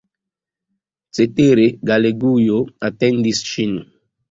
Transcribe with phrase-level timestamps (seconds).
[1.17, 2.59] Cetere, Galegujo
[2.91, 3.79] atendis ŝin.